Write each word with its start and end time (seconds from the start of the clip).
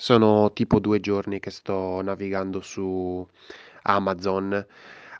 Sono 0.00 0.52
tipo 0.52 0.78
2 0.78 1.00
giorni 1.00 1.40
che 1.40 1.50
sto 1.50 2.00
navigando 2.02 2.60
su 2.60 3.26
Amazon. 3.82 4.64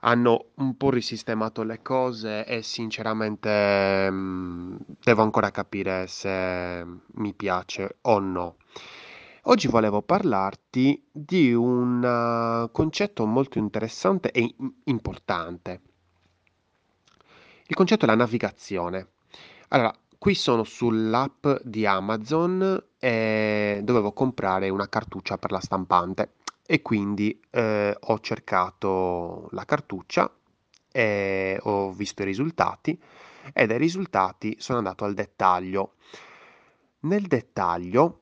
Hanno 0.03 0.51
un 0.55 0.77
po' 0.77 0.91
risistemato 0.91 1.65
le 1.65 1.83
cose 1.83 2.47
e 2.47 2.63
sinceramente, 2.63 4.09
mhmm, 4.09 4.77
devo 5.03 5.23
ancora 5.23 5.51
capire 5.51 6.07
se 6.07 6.87
mi 7.15 7.35
piace 7.35 7.97
o 8.03 8.21
no. 8.21 8.59
Oggi 9.51 9.67
volevo 9.67 10.01
parlarti 10.01 11.09
di 11.11 11.53
un 11.53 12.05
eh, 12.05 12.71
concetto 12.71 13.27
molto 13.27 13.59
interessante 13.59 14.31
e 14.31 14.55
im 14.59 14.75
importante. 14.85 15.81
Il 17.67 17.75
concetto 17.75 18.05
è 18.05 18.09
la 18.09 18.15
navigazione. 18.15 19.09
Allora, 19.71 19.93
qui 20.17 20.37
sono 20.37 20.63
sull'app 20.63 21.49
di 21.65 21.85
Amazon 21.85 22.81
e 22.99 23.81
dovevo 23.83 24.13
comprare 24.13 24.69
una 24.69 24.89
cartuccia 24.89 25.39
per 25.39 25.53
la 25.53 25.61
stampante 25.61 26.33
e 26.67 26.83
quindi 26.83 27.41
eh, 27.51 27.97
ho 27.99 28.21
cercato 28.21 29.49
la 29.53 29.65
cartuccia 29.65 30.31
e 30.91 31.59
ho 31.63 31.93
visto 31.93 32.23
i 32.23 32.27
risultati 32.27 33.01
e 33.53 33.67
dai 33.67 33.79
risultati 33.79 34.57
sono 34.59 34.79
andato 34.79 35.05
al 35.05 35.15
dettaglio. 35.15 35.95
Nel 37.01 37.27
dettaglio 37.27 38.21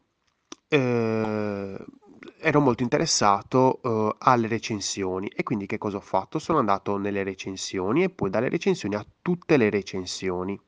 eh, 0.68 1.76
ero 2.38 2.60
molto 2.60 2.82
interessato 2.82 3.80
eh, 3.82 4.14
alle 4.18 4.46
recensioni 4.46 5.28
e 5.28 5.42
quindi 5.42 5.66
che 5.66 5.78
cosa 5.78 5.96
ho 5.96 6.00
fatto? 6.00 6.38
Sono 6.38 6.58
andato 6.58 6.96
nelle 6.96 7.22
recensioni 7.22 8.02
e 8.04 8.10
poi 8.10 8.30
dalle 8.30 8.48
recensioni 8.48 8.94
a 8.94 9.06
tutte 9.22 9.56
le 9.56 9.70
recensioni. 9.70 10.60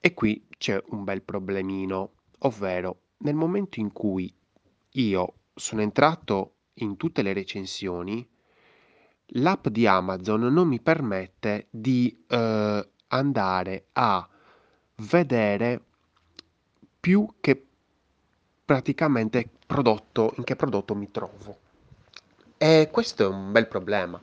E 0.00 0.14
qui 0.14 0.46
c'è 0.58 0.82
un 0.88 1.04
bel 1.04 1.22
problemino, 1.22 2.12
ovvero 2.44 3.00
nel 3.18 3.34
momento 3.34 3.80
in 3.80 3.92
cui 3.92 4.32
io 4.92 5.34
sono 5.54 5.82
entrato 5.82 6.54
in 6.74 6.96
tutte 6.96 7.22
le 7.22 7.32
recensioni, 7.32 8.26
l'app 9.26 9.68
di 9.68 9.86
Amazon 9.86 10.52
non 10.52 10.68
mi 10.68 10.80
permette 10.80 11.66
di 11.70 12.24
eh, 12.28 12.88
andare 13.08 13.86
a 13.92 14.28
vedere 14.96 15.82
più 17.00 17.34
che 17.40 17.66
praticamente 18.64 19.48
prodotto, 19.66 20.32
in 20.36 20.44
che 20.44 20.56
prodotto 20.56 20.94
mi 20.94 21.10
trovo. 21.10 21.58
E 22.56 22.88
questo 22.90 23.24
è 23.24 23.26
un 23.26 23.52
bel 23.52 23.68
problema, 23.68 24.22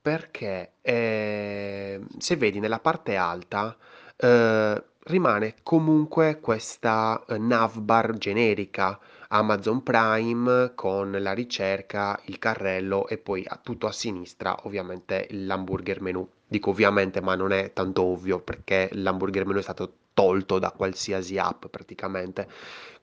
perché 0.00 0.74
eh, 0.82 2.00
se 2.18 2.36
vedi 2.36 2.60
nella 2.60 2.78
parte 2.78 3.16
alta 3.16 3.76
eh, 4.16 4.84
rimane 5.04 5.56
comunque 5.62 6.40
questa 6.40 7.22
eh, 7.28 7.38
navbar 7.38 8.16
generica 8.16 8.98
Amazon 9.28 9.82
Prime 9.82 10.72
con 10.74 11.10
la 11.10 11.32
ricerca, 11.32 12.18
il 12.26 12.38
carrello 12.38 13.08
e 13.08 13.18
poi 13.18 13.44
tutto 13.62 13.86
a 13.86 13.92
sinistra 13.92 14.56
ovviamente 14.64 15.26
l'hamburger 15.30 16.00
menu. 16.00 16.28
Dico 16.46 16.70
ovviamente, 16.70 17.20
ma 17.20 17.34
non 17.34 17.52
è 17.52 17.72
tanto 17.72 18.02
ovvio 18.02 18.40
perché 18.40 18.88
l'hamburger 18.92 19.46
menu 19.46 19.58
è 19.58 19.62
stato 19.62 19.94
tolto 20.14 20.58
da 20.58 20.70
qualsiasi 20.70 21.36
app 21.38 21.66
praticamente. 21.66 22.48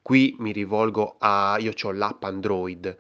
Qui 0.02 0.36
mi 0.40 0.52
rivolgo 0.52 1.18
a 1.20 1.58
io 1.60 1.74
ho 1.84 1.92
l'app 1.92 2.24
Android, 2.24 2.98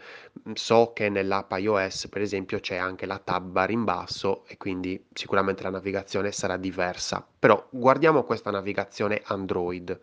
so 0.53 0.93
che 0.93 1.09
nell'app 1.09 1.51
iOS 1.53 2.07
per 2.09 2.21
esempio 2.21 2.59
c'è 2.59 2.75
anche 2.75 3.07
la 3.07 3.17
tab 3.17 3.49
bar 3.49 3.71
in 3.71 3.83
basso 3.83 4.45
e 4.45 4.57
quindi 4.57 5.03
sicuramente 5.11 5.63
la 5.63 5.71
navigazione 5.71 6.31
sarà 6.31 6.57
diversa. 6.57 7.25
Però 7.39 7.67
guardiamo 7.71 8.23
questa 8.23 8.51
navigazione 8.51 9.21
Android. 9.25 9.99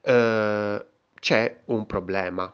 Eh, 0.00 0.86
c'è 1.20 1.60
un 1.66 1.86
problema. 1.86 2.50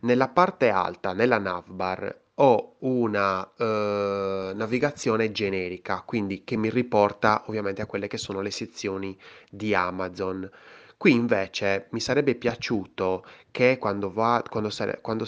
Nella 0.00 0.28
parte 0.28 0.70
alta, 0.70 1.12
nella 1.12 1.38
navbar, 1.38 2.16
ho 2.40 2.76
una 2.80 3.48
eh, 3.56 4.52
navigazione 4.54 5.32
generica, 5.32 6.02
quindi 6.04 6.44
che 6.44 6.56
mi 6.56 6.70
riporta 6.70 7.44
ovviamente 7.46 7.82
a 7.82 7.86
quelle 7.86 8.06
che 8.06 8.18
sono 8.18 8.40
le 8.40 8.50
sezioni 8.50 9.16
di 9.50 9.74
Amazon. 9.74 10.48
Qui 10.96 11.12
invece 11.12 11.86
mi 11.90 12.00
sarebbe 12.00 12.34
piaciuto 12.34 13.24
che 13.50 13.78
quando, 13.78 14.12
va, 14.12 14.42
quando, 14.48 14.70
sare, 14.70 15.00
quando 15.00 15.26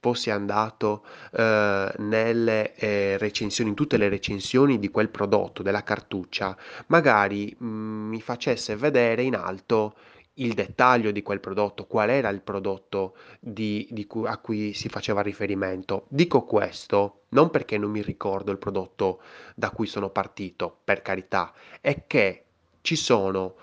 fossi 0.00 0.30
andato 0.30 1.04
eh, 1.32 1.92
nelle 1.98 2.74
eh, 2.74 3.18
recensioni, 3.18 3.70
in 3.70 3.76
tutte 3.76 3.96
le 3.96 4.08
recensioni 4.08 4.78
di 4.78 4.90
quel 4.90 5.10
prodotto, 5.10 5.62
della 5.62 5.82
cartuccia, 5.82 6.56
magari 6.86 7.54
mh, 7.56 7.66
mm, 7.66 8.08
mi 8.08 8.20
facesse 8.20 8.76
vedere 8.76 9.22
in 9.22 9.34
alto 9.34 9.94
il 10.40 10.54
dettaglio 10.54 11.10
di 11.10 11.22
quel 11.22 11.40
prodotto, 11.40 11.86
qual 11.86 12.10
era 12.10 12.28
il 12.28 12.40
prodotto 12.40 13.16
di, 13.38 13.86
di 13.90 14.06
cui, 14.06 14.26
a 14.26 14.38
cui 14.38 14.72
si 14.74 14.88
faceva 14.88 15.22
riferimento. 15.22 16.06
Dico 16.08 16.44
questo 16.44 17.22
non 17.30 17.50
perché 17.50 17.78
non 17.78 17.90
mi 17.90 18.02
ricordo 18.02 18.50
il 18.50 18.58
prodotto 18.58 19.20
da 19.54 19.70
cui 19.70 19.86
sono 19.86 20.10
partito, 20.10 20.80
per 20.82 21.02
carità, 21.02 21.52
è 21.80 22.06
che 22.06 22.44
ci 22.80 22.96
sono 22.96 23.54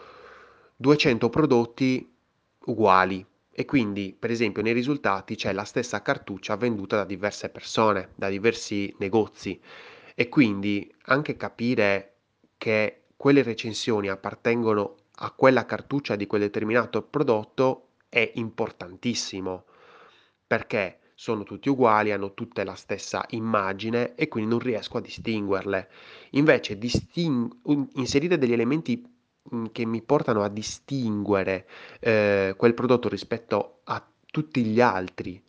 200 0.75 1.29
prodotti 1.29 2.15
uguali 2.65 3.25
e 3.51 3.65
quindi 3.65 4.15
per 4.17 4.29
esempio 4.29 4.61
nei 4.61 4.73
risultati 4.73 5.35
c'è 5.35 5.51
la 5.51 5.63
stessa 5.63 6.03
cartuccia 6.03 6.55
venduta 6.57 6.97
da 6.97 7.05
diverse 7.05 7.49
persone, 7.49 8.09
da 8.13 8.29
diversi 8.29 8.93
negozi 8.99 9.59
e 10.13 10.29
quindi 10.29 10.93
anche 11.05 11.35
capire 11.35 12.13
che 12.57 13.05
quelle 13.17 13.41
recensioni 13.41 14.09
appartengono 14.09 14.96
a 15.19 15.31
quella 15.31 15.65
cartuccia 15.65 16.15
di 16.15 16.27
quel 16.27 16.41
determinato 16.41 17.01
prodotto 17.01 17.89
è 18.09 18.31
importantissimo 18.35 19.65
perché 20.45 20.99
sono 21.13 21.43
tutti 21.43 21.67
uguali, 21.69 22.11
hanno 22.11 22.33
tutte 22.33 22.63
la 22.63 22.75
stessa 22.75 23.25
immagine 23.29 24.13
e 24.15 24.27
quindi 24.27 24.51
non 24.51 24.59
riesco 24.59 24.97
a 24.97 25.01
distinguerle. 25.01 25.89
Invece 26.31 26.77
disting- 26.77 27.51
inserire 27.95 28.37
degli 28.37 28.53
elementi 28.53 29.03
mm, 29.53 29.65
che 29.71 29.85
mi 29.85 30.01
portano 30.03 30.43
a 30.43 30.49
distinguere 30.49 31.67
eh, 31.99 32.53
quel 32.55 32.73
prodotto 32.75 33.09
rispetto 33.09 33.81
a 33.85 34.05
tutti 34.25 34.63
gli 34.63 34.79
altri 34.79 35.43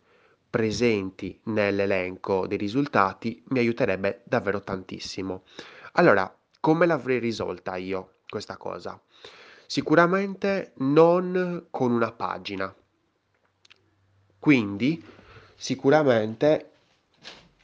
presenti 0.49 1.39
nell'elenco 1.43 2.47
dei 2.47 2.57
risultati 2.57 3.43
mi 3.49 3.59
aiuterebbe 3.59 4.23
davvero 4.25 4.61
tantissimo. 4.63 5.43
Allora, 5.93 6.35
come 6.59 6.87
l'avrei 6.87 7.19
risolta 7.19 7.75
io 7.75 8.15
questa 8.27 8.57
cosa? 8.57 8.99
Sicuramente 9.71 10.71
non 10.77 11.67
con 11.69 11.91
una 11.91 12.11
pagina. 12.11 12.73
Quindi 14.39 15.05
sicuramente 15.55 16.71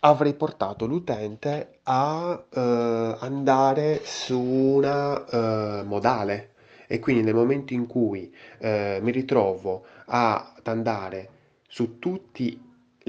avrei 0.02 0.36
portato 0.36 0.86
l'utente 0.86 1.80
a 1.82 2.46
eh, 2.48 3.18
andare 3.22 4.02
su 4.04 4.40
una 4.40 5.26
eh, 5.26 5.84
modale 5.84 6.54
e 6.86 7.00
quindi 7.00 7.24
nel 7.24 7.34
momento 7.34 7.74
in 7.74 7.88
cui 7.88 8.32
eh, 8.60 9.00
mi 9.02 9.10
ritrovo 9.10 9.86
ad 10.06 10.62
andare 10.66 11.30
su 11.68 11.98
tutti, 11.98 12.62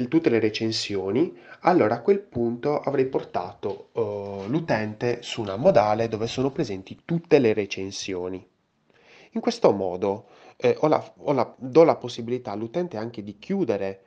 tutte 0.08 0.30
le 0.30 0.40
recensioni, 0.40 1.36
allora 1.60 1.96
a 1.96 2.00
quel 2.00 2.20
punto 2.20 2.80
avrei 2.80 3.04
portato 3.08 3.90
eh, 3.92 4.48
l'utente 4.48 5.18
su 5.20 5.42
una 5.42 5.56
modale 5.56 6.08
dove 6.08 6.26
sono 6.26 6.50
presenti 6.50 7.02
tutte 7.04 7.38
le 7.38 7.52
recensioni. 7.52 8.54
In 9.36 9.42
questo 9.42 9.70
modo 9.70 10.28
eh, 10.56 10.74
ho 10.80 10.88
la, 10.88 11.12
ho 11.18 11.32
la, 11.32 11.54
do 11.58 11.84
la 11.84 11.96
possibilità 11.96 12.52
all'utente 12.52 12.96
anche 12.96 13.22
di 13.22 13.38
chiudere 13.38 14.00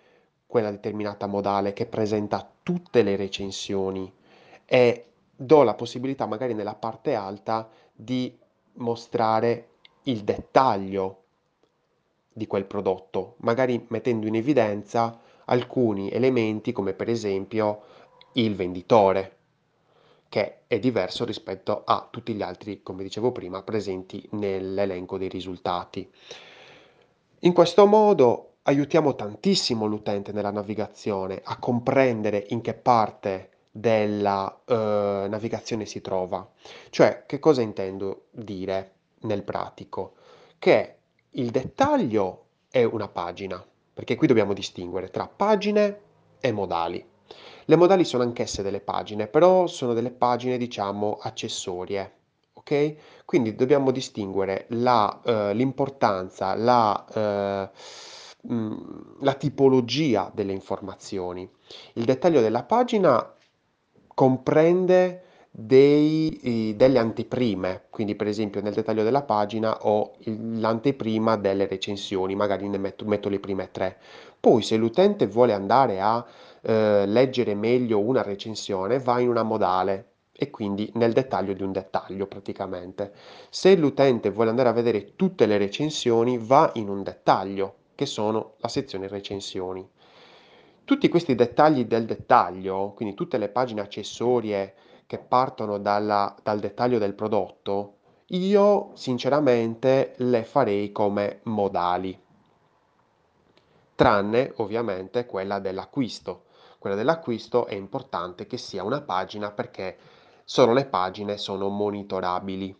quella 0.47 0.71
determinata 0.71 1.27
modale 1.27 1.71
che 1.71 1.85
presenta 1.85 2.51
tutte 2.63 3.03
le 3.03 3.15
recensioni 3.15 4.11
e 4.65 5.05
do 5.35 5.61
la 5.61 5.75
possibilità 5.75 6.25
magari 6.25 6.55
nella 6.55 6.73
parte 6.73 7.13
alta 7.13 7.69
di 7.93 8.35
mostrare 8.73 9.67
il 10.03 10.23
dettaglio 10.23 11.17
di 12.33 12.47
quel 12.47 12.65
prodotto, 12.65 13.35
magari 13.41 13.85
mettendo 13.89 14.25
in 14.25 14.33
evidenza 14.33 15.19
alcuni 15.45 16.09
elementi 16.09 16.71
come 16.71 16.93
per 16.93 17.07
esempio 17.07 17.81
il 18.33 18.55
venditore 18.55 19.37
che 20.29 20.59
è 20.67 20.79
diverso 20.79 21.25
rispetto 21.25 21.83
a 21.83 22.07
tutti 22.09 22.33
gli 22.33 22.41
altri, 22.41 22.81
come 22.83 23.03
dicevo 23.03 23.31
prima, 23.31 23.63
presenti 23.63 24.25
nell'elenco 24.33 25.17
dei 25.17 25.27
risultati. 25.27 26.09
In 27.39 27.53
questo 27.53 27.85
modo 27.87 28.49
aiutiamo 28.63 29.15
tantissimo 29.15 29.87
l'utente 29.87 30.31
nella 30.31 30.51
navigazione 30.51 31.41
a 31.43 31.57
comprendere 31.57 32.45
in 32.49 32.61
che 32.61 32.75
parte 32.75 33.49
della 33.71 34.61
eh, 34.65 35.25
navigazione 35.27 35.85
si 35.85 36.01
trova. 36.01 36.47
Cioè, 36.89 37.23
che 37.25 37.39
cosa 37.39 37.61
intendo 37.61 38.25
dire 38.31 38.93
nel 39.21 39.43
pratico? 39.43 40.13
Che 40.59 40.95
il 41.31 41.49
dettaglio 41.49 42.45
è 42.69 42.83
una 42.83 43.07
pagina, 43.07 43.63
perché 43.93 44.15
qui 44.15 44.27
dobbiamo 44.27 44.53
distinguere 44.53 45.09
tra 45.09 45.27
pagine 45.27 46.01
e 46.39 46.51
modali. 46.51 47.03
Le 47.69 47.75
modali 47.75 48.03
sono 48.03 48.23
anch'esse 48.23 48.63
delle 48.63 48.79
pagine, 48.79 49.27
però 49.27 49.67
sono 49.67 49.93
delle 49.93 50.09
pagine, 50.09 50.57
diciamo, 50.57 51.19
accessorie. 51.21 52.13
Ok? 52.53 52.95
Quindi 53.25 53.53
dobbiamo 53.53 53.91
distinguere 53.91 54.65
la, 54.69 55.21
eh, 55.23 55.53
l'importanza, 55.53 56.55
la, 56.55 57.05
eh, 57.13 57.69
mh, 58.47 59.17
la 59.21 59.33
tipologia 59.35 60.31
delle 60.33 60.51
informazioni. 60.51 61.47
Il 61.93 62.05
dettaglio 62.05 62.41
della 62.41 62.63
pagina 62.63 63.35
comprende 64.15 65.25
dei, 65.51 66.73
delle 66.75 66.97
anteprime, 66.97 67.83
quindi 67.91 68.15
per 68.15 68.25
esempio 68.25 68.61
nel 68.61 68.73
dettaglio 68.73 69.03
della 69.03 69.23
pagina 69.23 69.85
ho 69.85 70.13
l'anteprima 70.23 71.35
delle 71.35 71.67
recensioni, 71.67 72.33
magari 72.33 72.67
ne 72.67 72.79
metto, 72.79 73.05
metto 73.05 73.29
le 73.29 73.39
prime 73.39 73.69
tre. 73.71 73.97
Poi 74.39 74.61
se 74.63 74.75
l'utente 74.77 75.27
vuole 75.27 75.53
andare 75.53 75.99
a 75.99 76.25
eh, 76.61 77.05
leggere 77.05 77.55
meglio 77.55 77.99
una 77.99 78.21
recensione, 78.21 78.99
va 78.99 79.19
in 79.19 79.29
una 79.29 79.43
modale 79.43 80.05
e 80.31 80.49
quindi 80.49 80.89
nel 80.95 81.11
dettaglio 81.11 81.53
di 81.53 81.63
un 81.63 81.71
dettaglio 81.71 82.25
praticamente. 82.25 83.13
Se 83.49 83.75
l'utente 83.75 84.29
vuole 84.29 84.49
andare 84.49 84.69
a 84.69 84.73
vedere 84.73 85.15
tutte 85.15 85.45
le 85.45 85.57
recensioni, 85.57 86.37
va 86.37 86.71
in 86.75 86.87
un 86.89 87.03
dettaglio, 87.03 87.75
che 87.95 88.05
sono 88.05 88.53
la 88.57 88.69
sezione 88.69 89.07
recensioni. 89.09 89.87
Tutti 90.85 91.09
questi 91.09 91.35
dettagli 91.35 91.85
del 91.85 92.05
dettaglio, 92.05 92.93
quindi 92.95 93.15
tutte 93.15 93.37
le 93.37 93.49
pagine 93.49 93.81
accessorie 93.81 94.73
che 95.05 95.17
partono 95.17 95.77
dalla- 95.77 96.35
dal 96.41 96.59
dettaglio 96.59 96.99
del 96.99 97.13
prodotto, 97.13 97.95
io 98.27 98.91
sinceramente 98.93 100.13
le 100.17 100.43
farei 100.43 100.91
come 100.91 101.39
modali, 101.43 102.17
tranne 103.95 104.53
ovviamente 104.57 105.25
quella 105.25 105.59
dell'acquisto. 105.59 106.43
Quella 106.79 106.95
dell'acquisto 106.95 107.67
è 107.67 107.75
importante 107.75 108.47
che 108.47 108.57
sia 108.57 108.83
una 108.83 109.01
pagina 109.01 109.51
perché 109.51 109.97
solo 110.45 110.73
le 110.73 110.85
pagine 110.85 111.37
sono 111.37 111.67
monitorabili. 111.69 112.75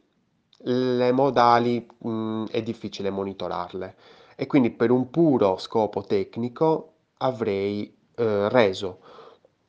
Le 0.64 1.12
modali, 1.12 1.86
mh, 1.98 2.46
è 2.46 2.62
difficile 2.64 3.10
monitorarle 3.12 3.96
e 4.36 4.48
quindi 4.48 4.72
per 4.72 4.90
un 4.92 5.10
puro 5.10 5.58
scopo 5.58 6.02
tecnico 6.02 6.94
avrei 7.18 7.96
eh, 8.16 8.50
reso 8.50 9.00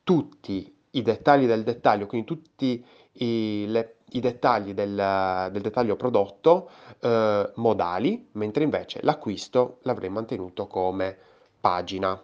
tutti 0.04 0.74
i 0.92 1.02
dettagli 1.02 1.46
del 1.46 1.62
dettaglio, 1.62 2.06
quindi 2.06 2.26
tutti 2.26 2.84
i, 3.12 3.64
le- 3.68 3.96
i 4.10 4.20
dettagli 4.20 4.72
del, 4.74 5.48
del 5.52 5.62
dettaglio 5.62 5.96
prodotto 5.96 6.70
eh, 7.00 7.52
modali, 7.56 8.28
mentre 8.32 8.64
invece 8.64 9.00
l'acquisto 9.02 9.78
l'avrei 9.82 10.08
mantenuto 10.10 10.66
come 10.66 11.16
pagina. 11.60 12.20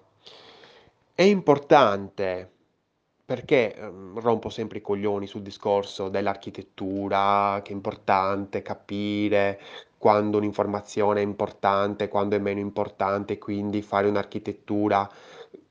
È 1.16 1.22
importante 1.22 2.52
perché 3.24 3.74
ehm, 3.74 4.20
rompo 4.20 4.50
sempre 4.50 4.78
i 4.78 4.80
coglioni 4.82 5.26
sul 5.26 5.42
discorso 5.42 6.08
dell'architettura, 6.10 7.60
che 7.64 7.72
è 7.72 7.74
importante 7.74 8.62
capire 8.62 9.58
quando 9.98 10.36
un'informazione 10.36 11.20
è 11.20 11.24
importante, 11.24 12.08
quando 12.08 12.36
è 12.36 12.38
meno 12.38 12.60
importante, 12.60 13.38
quindi 13.38 13.80
fare 13.82 14.08
un'architettura 14.08 15.10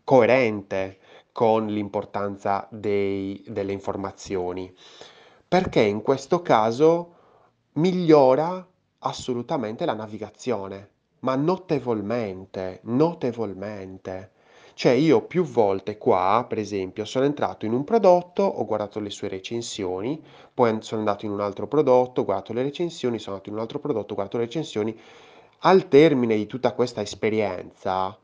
coerente 0.04 0.98
con 1.32 1.68
l'importanza 1.68 2.68
dei- 2.72 3.44
delle 3.48 3.72
informazioni. 3.72 4.74
Perché 5.48 5.82
in 5.82 6.02
questo 6.02 6.42
caso 6.42 7.14
migliora 7.74 8.68
assolutamente 9.00 9.86
la 9.86 9.94
navigazione, 9.94 10.90
ma 11.20 11.36
notevolmente, 11.36 12.80
notevolmente. 12.86 14.32
Cioè 14.78 14.92
io 14.92 15.22
più 15.22 15.46
volte 15.46 15.98
qua, 15.98 16.46
per 16.48 16.58
esempio, 16.58 17.06
sono 17.06 17.24
entrato 17.24 17.66
in 17.66 17.72
un 17.72 17.86
prodotto, 17.86 18.44
ho 18.44 18.66
guardato 18.66 19.00
le 19.00 19.10
sue 19.10 19.30
recensioni, 19.30 20.22
poi 20.54 20.78
sono 20.82 21.00
andato 21.00 21.26
in 21.26 21.32
un 21.32 21.40
altro 21.40 21.66
prodotto, 21.66 22.22
ho 22.22 22.26
guardato 22.26 22.52
le 22.52 22.62
recensioni, 22.62 23.18
sono 23.18 23.36
andato 23.36 23.50
in 23.50 23.56
un 23.56 23.62
altro 23.62 23.80
prodotto, 23.80 24.12
ho 24.12 24.16
guardato 24.16 24.38
le 24.38 24.44
recensioni. 24.44 25.00
Al 25.60 25.88
termine 25.88 26.36
di 26.36 26.46
tutta 26.46 26.74
questa 26.74 27.00
esperienza, 27.00 28.18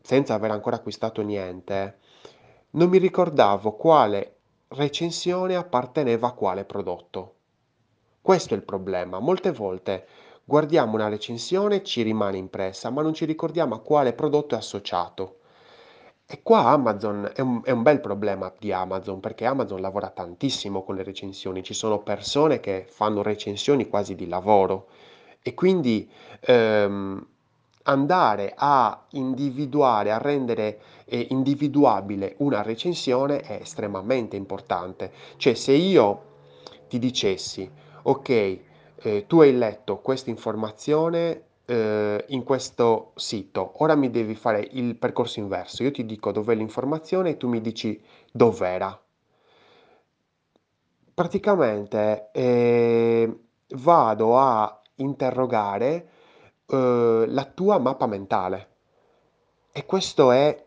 senza 0.00 0.34
aver 0.34 0.50
ancora 0.50 0.74
acquistato 0.74 1.22
niente, 1.22 1.98
non 2.70 2.88
mi 2.88 2.98
ricordavo 2.98 3.76
quale 3.76 4.38
recensione 4.68 5.54
apparteneva 5.54 6.26
a 6.26 6.32
quale 6.32 6.64
prodotto. 6.64 7.34
Questo 8.20 8.54
è 8.54 8.56
il 8.56 8.64
problema. 8.64 9.20
Molte 9.20 9.52
volte 9.52 10.06
guardiamo 10.44 10.94
una 10.94 11.08
recensione, 11.08 11.84
ci 11.84 12.02
rimane 12.02 12.38
impressa, 12.38 12.90
ma 12.90 13.02
non 13.02 13.14
ci 13.14 13.24
ricordiamo 13.24 13.76
a 13.76 13.80
quale 13.80 14.14
prodotto 14.14 14.56
è 14.56 14.58
associato. 14.58 15.36
E 16.34 16.40
qua 16.42 16.68
Amazon 16.68 17.30
è 17.34 17.42
un, 17.42 17.60
è 17.62 17.72
un 17.72 17.82
bel 17.82 18.00
problema 18.00 18.50
di 18.58 18.72
Amazon 18.72 19.20
perché 19.20 19.44
Amazon 19.44 19.82
lavora 19.82 20.08
tantissimo 20.08 20.82
con 20.82 20.94
le 20.94 21.02
recensioni, 21.02 21.62
ci 21.62 21.74
sono 21.74 21.98
persone 21.98 22.58
che 22.58 22.86
fanno 22.88 23.20
recensioni 23.20 23.86
quasi 23.86 24.14
di 24.14 24.26
lavoro 24.26 24.86
e 25.42 25.52
quindi 25.52 26.10
ehm, 26.40 27.26
andare 27.82 28.54
a 28.56 29.04
individuare, 29.10 30.10
a 30.10 30.16
rendere 30.16 30.80
eh, 31.04 31.26
individuabile 31.28 32.36
una 32.38 32.62
recensione 32.62 33.40
è 33.40 33.58
estremamente 33.60 34.34
importante. 34.34 35.12
Cioè 35.36 35.52
se 35.52 35.72
io 35.72 36.22
ti 36.88 36.98
dicessi, 36.98 37.70
ok, 38.04 38.58
eh, 39.02 39.24
tu 39.26 39.42
hai 39.42 39.54
letto 39.54 39.98
questa 39.98 40.30
informazione 40.30 41.42
eh, 41.72 42.24
in 42.28 42.44
questo 42.44 43.12
sito, 43.16 43.72
ora 43.82 43.94
mi 43.94 44.10
devi 44.10 44.34
fare 44.34 44.68
il 44.72 44.94
percorso 44.96 45.40
inverso. 45.40 45.82
Io 45.82 45.90
ti 45.90 46.04
dico 46.04 46.30
dov'è 46.30 46.54
l'informazione 46.54 47.30
e 47.30 47.36
tu 47.38 47.48
mi 47.48 47.62
dici 47.62 48.00
dov'era. 48.30 49.00
Praticamente 51.14 52.30
eh, 52.32 53.38
vado 53.68 54.38
a 54.38 54.80
interrogare 54.96 56.08
eh, 56.66 57.24
la 57.26 57.44
tua 57.44 57.78
mappa 57.78 58.06
mentale. 58.06 58.68
E 59.72 59.86
questo 59.86 60.30
è 60.30 60.66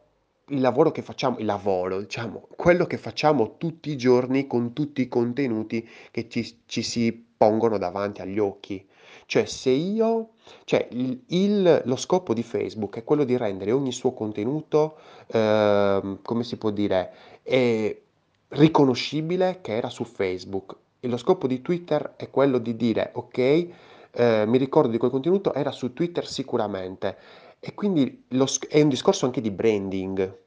il 0.50 0.60
lavoro 0.60 0.92
che 0.92 1.04
facciamo, 1.04 1.38
il 1.38 1.46
lavoro, 1.46 2.00
diciamo, 2.00 2.48
quello 2.56 2.86
che 2.86 2.98
facciamo 2.98 3.58
tutti 3.58 3.92
i 3.92 3.98
giorni 3.98 4.48
con 4.48 4.74
tutti 4.74 5.02
i 5.02 5.08
contenuti 5.08 5.88
che 6.10 6.28
ci, 6.28 6.62
ci 6.66 6.82
si 6.82 7.25
pongono 7.38 7.78
davanti 7.78 8.22
agli 8.22 8.40
occhi. 8.40 8.86
Cioè, 9.26 9.46
se 9.46 9.70
io, 9.72 10.30
cioè, 10.66 10.88
il, 10.92 11.24
il- 11.28 11.82
lo 11.86 11.96
scopo 11.96 12.34
di 12.34 12.44
Facebook 12.44 12.98
è 12.98 13.04
quello 13.04 13.24
di 13.24 13.38
rendere 13.38 13.72
ogni 13.72 13.92
suo 13.92 14.14
contenuto, 14.14 14.98
ehm, 15.28 16.20
come 16.22 16.44
si 16.44 16.58
può 16.58 16.70
dire, 16.70 17.14
eh, 17.44 18.02
riconoscibile 18.50 19.60
che 19.62 19.76
era 19.76 19.90
su 19.90 20.04
Facebook. 20.04 20.76
E 21.00 21.08
lo 21.08 21.18
scopo 21.18 21.48
di 21.48 21.62
Twitter 21.62 22.14
è 22.18 22.30
quello 22.30 22.58
di 22.58 22.76
dire, 22.76 23.12
ok, 23.14 23.38
eh, 23.38 24.46
mi 24.48 24.58
ricordo 24.58 24.90
di 24.92 24.98
quel 24.98 25.12
contenuto, 25.12 25.54
era 25.54 25.72
su 25.72 25.94
Twitter 25.94 26.26
sicuramente. 26.28 27.18
E 27.60 27.74
quindi 27.74 28.26
lo 28.30 28.46
è 28.70 28.82
un 28.82 28.90
discorso 28.90 29.26
anche 29.26 29.42
di 29.42 29.52
branding, 29.52 30.38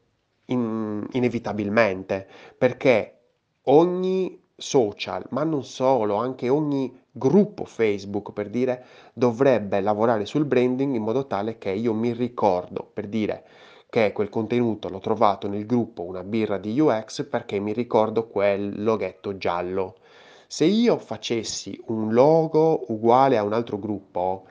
in- 0.46 1.06
inevitabilmente, 1.12 2.26
perché 2.56 3.14
ogni 3.64 4.40
social, 4.60 5.24
ma 5.30 5.44
non 5.44 5.64
solo, 5.64 6.16
anche 6.16 6.48
ogni 6.48 6.92
gruppo 7.12 7.64
Facebook, 7.64 8.32
per 8.32 8.50
dire, 8.50 8.84
dovrebbe 9.12 9.80
lavorare 9.80 10.26
sul 10.26 10.44
branding 10.44 10.96
in 10.96 11.02
modo 11.02 11.28
tale 11.28 11.58
che 11.58 11.70
io 11.70 11.94
mi 11.94 12.12
ricordo, 12.12 12.90
per 12.92 13.06
dire, 13.06 13.44
che 13.88 14.12
quel 14.12 14.28
contenuto 14.28 14.88
l'ho 14.88 14.98
trovato 14.98 15.48
nel 15.48 15.64
gruppo 15.64 16.02
Una 16.02 16.24
birra 16.24 16.58
di 16.58 16.78
UX 16.78 17.24
perché 17.24 17.58
mi 17.60 17.72
ricordo 17.72 18.26
quel 18.26 18.82
loghetto 18.82 19.38
giallo. 19.38 19.94
Se 20.48 20.64
io 20.64 20.98
facessi 20.98 21.80
un 21.86 22.12
logo 22.12 22.84
uguale 22.88 23.36
a 23.36 23.44
un 23.44 23.52
altro 23.52 23.78
gruppo, 23.78 24.46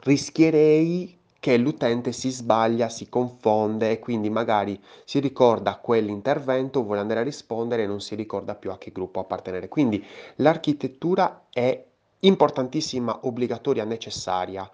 rischierei 0.00 1.18
che 1.42 1.56
l'utente 1.56 2.12
si 2.12 2.30
sbaglia, 2.30 2.88
si 2.88 3.08
confonde 3.08 3.90
e 3.90 3.98
quindi 3.98 4.30
magari 4.30 4.80
si 5.04 5.18
ricorda 5.18 5.74
quell'intervento, 5.74 6.84
vuole 6.84 7.00
andare 7.00 7.18
a 7.18 7.24
rispondere 7.24 7.82
e 7.82 7.88
non 7.88 8.00
si 8.00 8.14
ricorda 8.14 8.54
più 8.54 8.70
a 8.70 8.78
che 8.78 8.92
gruppo 8.92 9.18
appartenere. 9.18 9.66
Quindi 9.66 10.06
l'architettura 10.36 11.46
è 11.50 11.84
importantissima, 12.20 13.18
obbligatoria, 13.22 13.82
necessaria 13.82 14.70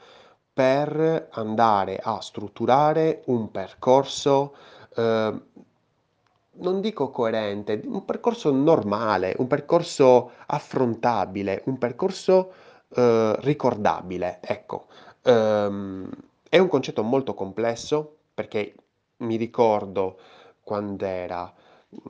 per 0.52 1.28
andare 1.30 1.98
a 2.02 2.20
strutturare 2.20 3.22
un 3.28 3.50
percorso, 3.50 4.54
eh, 4.94 5.40
non 6.50 6.80
dico 6.82 7.08
coerente, 7.08 7.80
un 7.86 8.04
percorso 8.04 8.52
normale, 8.52 9.34
un 9.38 9.46
percorso 9.46 10.32
affrontabile, 10.44 11.62
un 11.64 11.78
percorso 11.78 12.52
eh, 12.94 13.36
ricordabile. 13.38 14.40
Ecco, 14.42 14.84
Ehm, 15.28 16.08
è 16.48 16.58
un 16.58 16.68
concetto 16.68 17.02
molto 17.02 17.34
complesso 17.34 18.16
perché 18.34 18.74
mi 19.18 19.36
ricordo 19.36 20.18
quando 20.62 21.04
era 21.04 21.52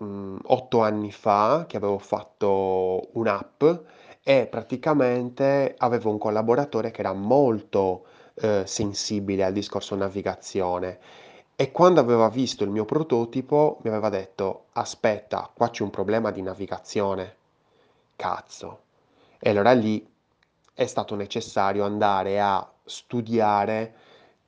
mm, 0.02 0.38
otto 0.44 0.80
anni 0.82 1.12
fa 1.12 1.64
che 1.66 1.76
avevo 1.76 1.98
fatto 1.98 3.08
un'app 3.12 3.64
e 4.22 4.46
praticamente 4.46 5.74
avevo 5.78 6.10
un 6.10 6.18
collaboratore 6.18 6.90
che 6.90 7.00
era 7.00 7.12
molto 7.12 8.06
eh, 8.34 8.64
sensibile 8.66 9.44
al 9.44 9.52
discorso 9.52 9.94
navigazione 9.94 10.98
e 11.56 11.72
quando 11.72 11.98
aveva 11.98 12.28
visto 12.28 12.62
il 12.62 12.70
mio 12.70 12.84
prototipo 12.84 13.78
mi 13.82 13.90
aveva 13.90 14.08
detto: 14.10 14.66
Aspetta, 14.74 15.50
qua 15.52 15.70
c'è 15.70 15.82
un 15.82 15.90
problema 15.90 16.30
di 16.30 16.40
navigazione. 16.40 17.34
Cazzo. 18.14 18.80
E 19.40 19.50
allora 19.50 19.72
lì 19.72 20.06
è 20.72 20.86
stato 20.86 21.16
necessario 21.16 21.84
andare 21.84 22.40
a 22.40 22.64
studiare 22.84 23.94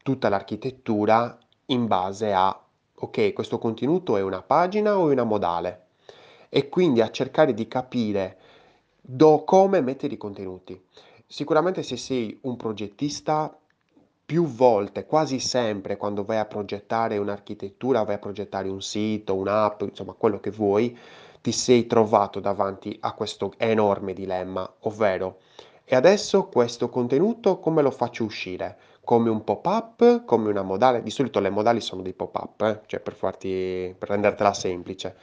tutta 0.02 0.28
l'architettura 0.28 1.38
in 1.66 1.86
base 1.86 2.32
a, 2.32 2.58
ok, 2.94 3.32
questo 3.32 3.58
contenuto 3.58 4.16
è 4.16 4.22
una 4.22 4.42
pagina 4.42 4.98
o 4.98 5.08
è 5.08 5.12
una 5.12 5.24
modale? 5.24 5.86
E 6.48 6.68
quindi 6.68 7.00
a 7.00 7.10
cercare 7.10 7.54
di 7.54 7.68
capire 7.68 8.38
do 9.00 9.44
come 9.44 9.80
mettere 9.80 10.14
i 10.14 10.18
contenuti. 10.18 10.80
Sicuramente 11.26 11.82
se 11.82 11.96
sei 11.96 12.38
un 12.42 12.56
progettista, 12.56 13.56
più 14.30 14.46
volte, 14.46 15.06
quasi 15.06 15.40
sempre, 15.40 15.96
quando 15.96 16.24
vai 16.24 16.38
a 16.38 16.44
progettare 16.44 17.18
un'architettura, 17.18 18.04
vai 18.04 18.14
a 18.14 18.18
progettare 18.18 18.68
un 18.68 18.80
sito, 18.80 19.34
un'app, 19.34 19.82
insomma 19.82 20.12
quello 20.12 20.38
che 20.38 20.50
vuoi, 20.50 20.96
ti 21.40 21.50
sei 21.50 21.86
trovato 21.86 22.38
davanti 22.38 22.96
a 23.00 23.12
questo 23.12 23.54
enorme 23.56 24.12
dilemma, 24.12 24.72
ovvero, 24.80 25.40
e 25.92 25.96
adesso 25.96 26.44
questo 26.46 26.88
contenuto 26.88 27.58
come 27.58 27.82
lo 27.82 27.90
faccio 27.90 28.22
uscire? 28.22 28.78
Come 29.02 29.28
un 29.28 29.42
pop-up, 29.42 30.24
come 30.24 30.48
una 30.48 30.62
modale? 30.62 31.02
Di 31.02 31.10
solito 31.10 31.40
le 31.40 31.50
modali 31.50 31.80
sono 31.80 32.00
dei 32.00 32.12
pop-up, 32.12 32.60
eh? 32.60 32.82
Cioè 32.86 33.00
per 33.00 33.14
farti, 33.14 33.92
per 33.98 34.10
rendertela 34.10 34.52
semplice. 34.52 35.16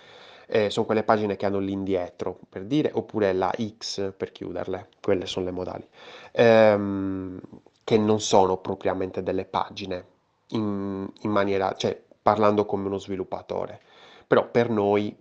Eh, 0.45 0.69
sono 0.69 0.85
quelle 0.85 1.03
pagine 1.03 1.37
che 1.37 1.45
hanno 1.45 1.59
l'indietro, 1.59 2.37
per 2.49 2.65
dire, 2.65 2.91
oppure 2.93 3.31
la 3.31 3.49
X 3.77 4.11
per 4.17 4.33
chiuderle, 4.33 4.89
quelle 5.01 5.25
sono 5.25 5.45
le 5.45 5.51
modali. 5.51 5.87
Ehm, 6.33 7.39
che 7.85 7.97
non 7.97 8.19
sono 8.19 8.57
propriamente 8.57 9.23
delle 9.23 9.45
pagine, 9.45 10.05
in, 10.47 11.09
in 11.21 11.31
maniera, 11.31 11.73
cioè 11.77 11.97
parlando 12.21 12.65
come 12.65 12.87
uno 12.87 12.97
sviluppatore. 12.97 13.79
Però 14.27 14.51
per 14.51 14.69
noi 14.69 15.15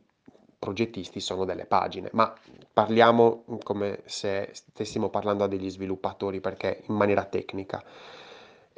progettisti 0.59 1.21
sono 1.21 1.45
delle 1.45 1.67
pagine, 1.67 2.09
ma 2.13 2.33
parliamo 2.73 3.45
come 3.63 4.01
se 4.07 4.51
stessimo 4.53 5.09
parlando 5.09 5.45
a 5.45 5.49
degli 5.49 5.71
sviluppatori 5.71 6.41
perché 6.41 6.83
in 6.87 6.95
maniera 6.95 7.25
tecnica. 7.25 7.83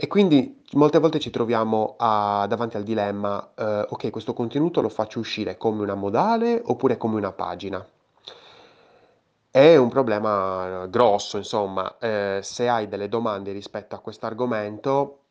E 0.01 0.07
quindi 0.07 0.63
molte 0.73 0.99
volte 0.99 1.19
ci 1.19 1.31
troviamo 1.31 1.95
a- 1.99 2.47
davanti 2.49 2.77
al 2.77 2.85
dilemma, 2.85 3.53
eh, 3.57 3.87
ok, 3.89 4.11
questo 4.11 4.33
contenuto 4.33 4.81
lo 4.81 4.89
faccio 4.89 5.19
uscire 5.19 5.57
come 5.57 5.83
una 5.83 5.95
modale 5.95 6.61
oppure 6.65 6.97
come 6.97 7.17
una 7.17 7.33
pagina. 7.33 7.85
È 9.51 9.77
un 9.77 9.89
problema 9.89 10.87
grosso, 10.87 11.37
insomma, 11.37 11.97
eh, 11.99 12.41
se 12.43 12.69
hai 12.69 12.87
delle 12.87 13.09
domande 13.09 13.51
rispetto 13.53 13.95
a 13.97 13.99
questo 13.99 14.27
argomento, 14.27 15.23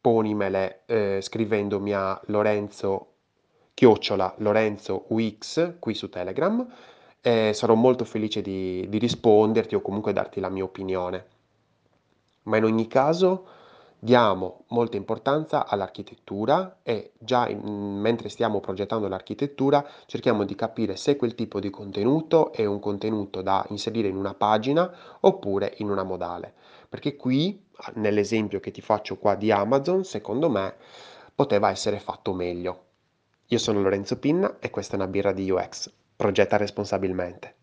ponimele 0.00 0.82
eh, 0.86 1.18
scrivendomi 1.20 1.92
a 1.92 2.18
Lorenzo 2.26 3.15
chiocciola 3.76 4.36
Lorenzo 4.38 5.04
UX 5.08 5.74
qui 5.78 5.92
su 5.92 6.08
Telegram 6.08 6.66
e 7.20 7.52
sarò 7.52 7.74
molto 7.74 8.06
felice 8.06 8.40
di, 8.40 8.86
di 8.88 8.96
risponderti 8.96 9.74
o 9.74 9.82
comunque 9.82 10.14
darti 10.14 10.40
la 10.40 10.48
mia 10.48 10.64
opinione. 10.64 11.26
Ma 12.44 12.56
in 12.56 12.64
ogni 12.64 12.86
caso 12.86 13.46
diamo 13.98 14.64
molta 14.68 14.96
importanza 14.96 15.66
all'architettura 15.66 16.78
e 16.82 17.12
già 17.18 17.48
in- 17.50 17.98
mentre 18.00 18.30
stiamo 18.30 18.60
progettando 18.60 19.08
l'architettura 19.08 19.86
cerchiamo 20.06 20.44
di 20.44 20.54
capire 20.54 20.96
se 20.96 21.16
quel 21.16 21.34
tipo 21.34 21.60
di 21.60 21.68
contenuto 21.68 22.52
è 22.52 22.64
un 22.64 22.80
contenuto 22.80 23.42
da 23.42 23.62
inserire 23.68 24.08
in 24.08 24.16
una 24.16 24.32
pagina 24.32 24.90
oppure 25.20 25.74
in 25.78 25.90
una 25.90 26.02
modale. 26.02 26.54
Perché 26.88 27.14
qui, 27.14 27.62
nell'esempio 27.96 28.58
che 28.58 28.70
ti 28.70 28.80
faccio 28.80 29.18
qua 29.18 29.34
di 29.34 29.50
Amazon, 29.50 30.02
secondo 30.02 30.48
me 30.48 30.76
poteva 31.34 31.68
essere 31.68 31.98
fatto 31.98 32.32
meglio. 32.32 32.85
Io 33.48 33.58
sono 33.58 33.80
Lorenzo 33.80 34.18
Pinna 34.18 34.58
e 34.58 34.70
questa 34.70 34.94
è 34.94 34.96
una 34.96 35.06
birra 35.06 35.32
di 35.32 35.48
UX. 35.48 35.92
Progetta 36.16 36.56
responsabilmente. 36.56 37.55